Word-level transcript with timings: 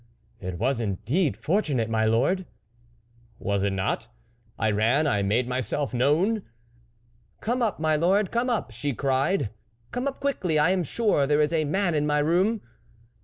"It 0.49 0.57
was 0.57 0.81
indeed 0.81 1.37
fortunate, 1.37 1.87
my 1.87 2.05
lord."" 2.07 2.47
Was 3.37 3.61
it 3.61 3.73
not?... 3.73 4.07
I 4.57 4.71
ran, 4.71 5.05
I 5.05 5.21
made 5.21 5.47
my 5.47 5.59
self 5.59 5.93
known." 5.93 6.41
"'Come 7.39 7.61
up, 7.61 7.79
my 7.79 7.95
lord, 7.95 8.31
come 8.31 8.49
up,' 8.49 8.71
she 8.71 8.95
cried.' 8.95 9.51
Come 9.91 10.07
up 10.07 10.19
quickly 10.19 10.57
I 10.57 10.71
am 10.71 10.81
sure 10.83 11.27
there 11.27 11.39
is 11.39 11.53
a 11.53 11.65
man 11.65 11.93
in 11.93 12.07
my 12.07 12.17
room.' 12.17 12.61